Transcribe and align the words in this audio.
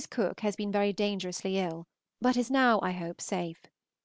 Cooke 0.09 0.39
has 0.39 0.55
been 0.55 0.71
very 0.71 0.91
dangerously 0.93 1.59
ill, 1.59 1.85
but 2.19 2.35
is 2.35 2.49
now, 2.49 2.79
I 2.81 2.91
hope, 2.93 3.21
safe. 3.21 3.67